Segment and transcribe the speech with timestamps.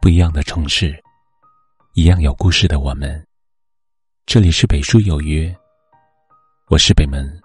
[0.00, 0.98] 不一样的城市，
[1.92, 3.22] 一样有故事的我们。
[4.24, 5.54] 这里是北书有约，
[6.68, 7.38] 我是北门，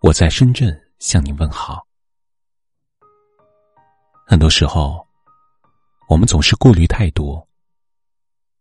[0.00, 1.86] 我在深圳向您问好。
[4.26, 5.06] 很多时候，
[6.08, 7.46] 我们总是顾虑太多，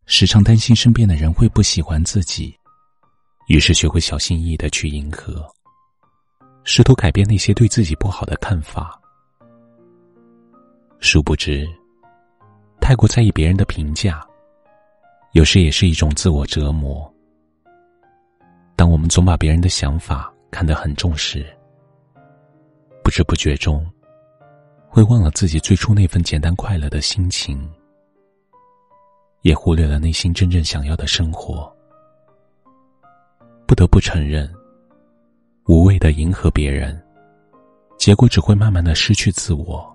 [0.06, 2.54] 时常担心身边的人会不喜欢自己，
[3.48, 5.50] 于是学会小心翼翼的去迎合，
[6.66, 9.00] 试图改变那些对自己不好的看法。
[11.00, 11.66] 殊不知。
[12.84, 14.22] 太过在意别人的评价，
[15.32, 17.10] 有时也是一种自我折磨。
[18.76, 21.46] 当我们总把别人的想法看得很重时，
[23.02, 23.90] 不知不觉中，
[24.90, 27.72] 会忘了自己最初那份简单快乐的心情，
[29.44, 31.74] 也忽略了内心真正想要的生活。
[33.66, 34.54] 不得不承认，
[35.68, 37.02] 无谓的迎合别人，
[37.98, 39.93] 结果只会慢慢的失去自我。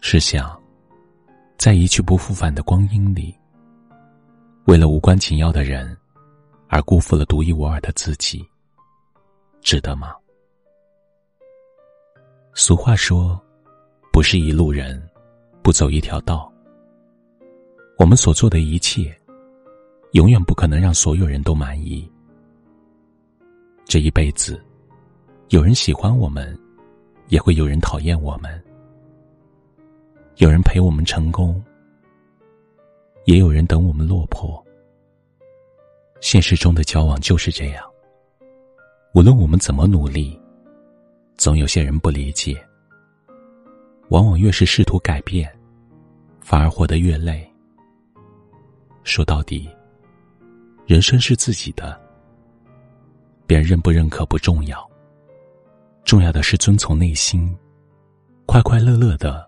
[0.00, 0.58] 试想，
[1.58, 3.34] 在一去不复返的光阴里，
[4.64, 5.96] 为了无关紧要的人，
[6.68, 8.48] 而辜负了独一无二的自己，
[9.60, 10.14] 值得吗？
[12.54, 13.40] 俗话说
[14.12, 15.02] ：“不是一路人，
[15.62, 16.50] 不走一条道。”
[17.98, 19.14] 我们所做的一切，
[20.12, 22.08] 永远不可能让所有人都满意。
[23.84, 24.64] 这一辈子，
[25.48, 26.56] 有人喜欢我们，
[27.28, 28.64] 也会有人讨厌我们。
[30.38, 31.60] 有人陪我们成功，
[33.24, 34.64] 也有人等我们落魄。
[36.20, 37.84] 现实中的交往就是这样，
[39.14, 40.40] 无论我们怎么努力，
[41.36, 42.56] 总有些人不理解。
[44.10, 45.52] 往往越是试图改变，
[46.40, 47.44] 反而活得越累。
[49.02, 49.68] 说到底，
[50.86, 52.00] 人生是自己的，
[53.44, 54.88] 别人认不认可不重要，
[56.04, 57.52] 重要的是遵从内心，
[58.46, 59.47] 快快乐乐的。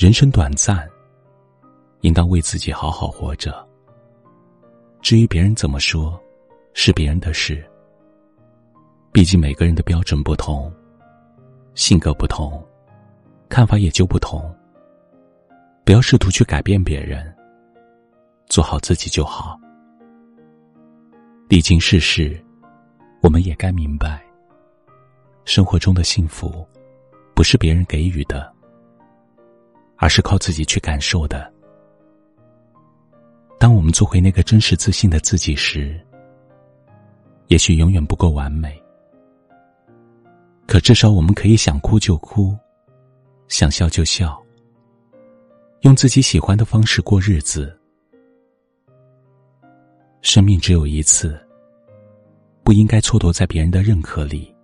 [0.00, 0.88] 人生短暂，
[2.00, 3.68] 应当为自己好好活着。
[5.02, 6.18] 至于别人怎么说，
[6.72, 7.62] 是别人的事。
[9.12, 10.72] 毕竟每个人的标准不同，
[11.74, 12.66] 性格不同，
[13.50, 14.42] 看法也就不同。
[15.84, 17.30] 不要试图去改变别人，
[18.46, 19.60] 做好自己就好。
[21.46, 22.42] 历经世事，
[23.20, 24.24] 我们也该明白，
[25.44, 26.66] 生活中的幸福，
[27.34, 28.50] 不是别人给予的。
[30.00, 31.52] 而是靠自己去感受的。
[33.58, 36.00] 当我们做回那个真实自信的自己时，
[37.48, 38.82] 也许永远不够完美，
[40.66, 42.56] 可至少我们可以想哭就哭，
[43.48, 44.42] 想笑就笑，
[45.82, 47.78] 用自己喜欢的方式过日子。
[50.22, 51.38] 生命只有一次，
[52.62, 54.54] 不应该蹉跎在别人的认可里。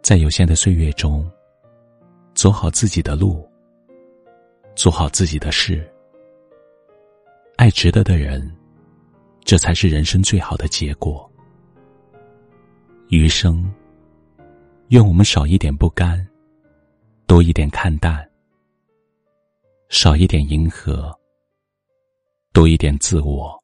[0.00, 1.30] 在有限的岁月中，
[2.34, 3.46] 走好自己的路。
[4.76, 5.90] 做好自己的事，
[7.56, 8.54] 爱值得的人，
[9.42, 11.28] 这才是人生最好的结果。
[13.08, 13.72] 余生，
[14.88, 16.24] 愿我们少一点不甘，
[17.26, 18.28] 多一点看淡，
[19.88, 21.10] 少一点迎合，
[22.52, 23.58] 多一点自我，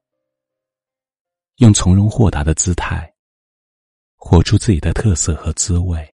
[1.56, 3.12] 用从容豁达的姿态，
[4.16, 6.10] 活出自己的特色和滋味。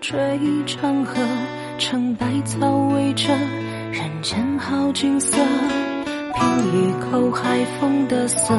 [0.00, 0.16] 追
[0.64, 1.20] 长河，
[1.76, 3.34] 成百草围着
[3.90, 8.54] 人间好景色，品一口海风的涩，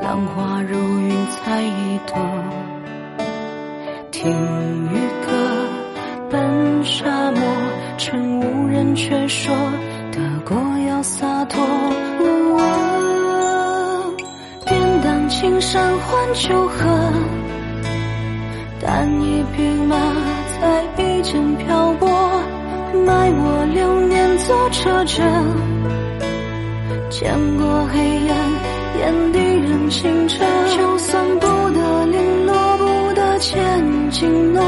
[0.00, 2.16] 浪花如云采一朵，
[4.10, 4.32] 听
[4.90, 4.96] 渔
[5.26, 5.30] 歌，
[6.30, 7.42] 奔沙漠，
[7.98, 9.54] 趁无人却说。
[10.10, 10.56] 得过
[10.88, 11.60] 要洒脱，
[14.64, 17.12] 典当青山换酒喝，
[18.86, 19.96] 但一匹马
[20.60, 22.06] 在笔尖漂泊，
[23.06, 24.68] 埋我流年做。
[24.74, 25.22] 车辙，
[27.08, 28.36] 见过黑暗，
[28.98, 30.44] 眼底仍清澈。
[30.76, 34.62] 就算不得零落，不得千金诺，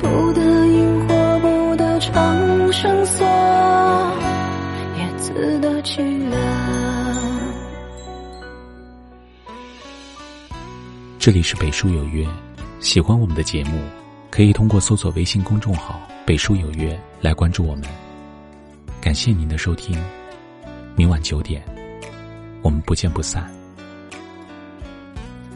[0.00, 3.26] 不得萤火，不得长生锁，
[4.98, 6.36] 也自得其乐。
[11.18, 12.24] 这里是北书有约，
[12.78, 13.80] 喜欢我们的节目，
[14.30, 17.84] 可以通过搜索微信公众号“北书有约”来关注我们。
[19.00, 19.98] 感谢您的收听，
[20.94, 21.62] 明晚九点，
[22.62, 23.50] 我们不见不散。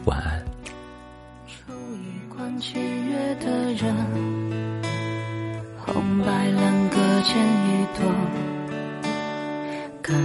[0.05, 0.43] 晚安。
[1.47, 3.95] 出一关七月的人，
[5.77, 8.11] 红白两各剪一朵，
[10.01, 10.19] 看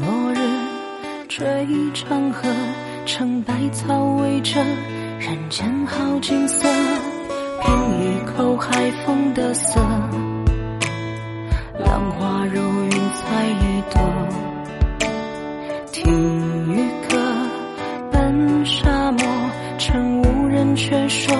[0.00, 0.38] 落日
[1.26, 2.48] 追长河，
[3.06, 4.64] 成百草围着
[5.24, 6.68] 人间好景色，
[7.62, 9.80] 品一口海风的涩。
[11.78, 14.02] 浪花如云彩一朵，
[15.90, 16.12] 听
[16.70, 16.76] 渔
[17.08, 17.16] 歌
[18.12, 19.26] 奔沙漠，
[19.78, 21.34] 趁无人却说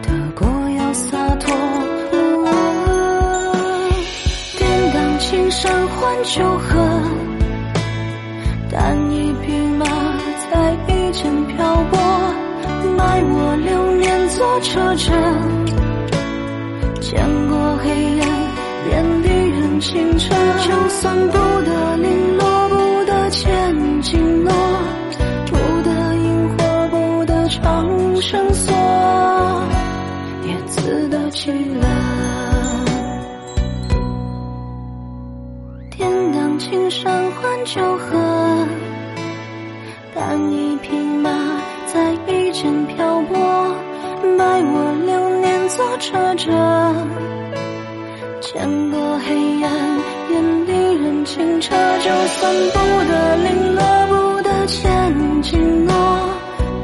[0.00, 0.46] 得过
[0.78, 1.52] 要洒脱。
[4.56, 7.02] 典当青山换酒喝，
[8.70, 9.33] 但一
[13.30, 15.12] 我流年坐车辙，
[17.00, 17.90] 见过黑
[18.20, 18.28] 暗，
[18.90, 19.44] 眼底。
[19.80, 20.32] 清澈，
[20.62, 21.32] 就算不
[21.62, 24.50] 得零落，不得千金诺，
[25.46, 27.86] 不得萤火，不得长
[28.16, 28.72] 生锁，
[30.46, 31.86] 也自得其乐。
[35.90, 38.66] 天当青山换酒喝，
[40.14, 41.30] 但一匹马
[41.94, 43.38] 在一间漂泊，
[44.36, 46.50] 买我流年做车辙。
[48.40, 49.70] 见过黑暗，
[50.32, 51.72] 眼底人清澈。
[52.02, 55.94] 就算不得零落，不得千金诺，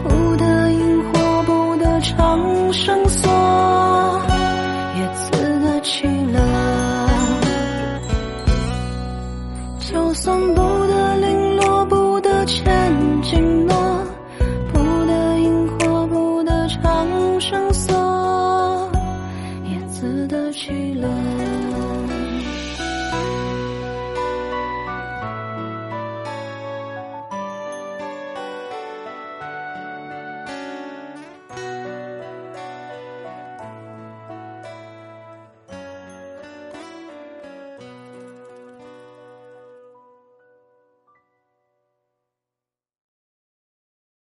[0.05, 3.09] 不得萤火，不得长生